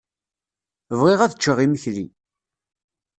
[0.99, 2.05] Bɣiɣ ad ččeɣ imekli.